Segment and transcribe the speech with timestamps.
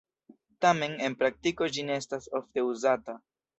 [0.65, 3.19] Tamen, en praktiko ĝi ne estas ofte uzata.